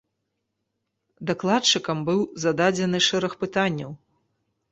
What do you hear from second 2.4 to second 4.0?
зададзены шэраг пытанняў.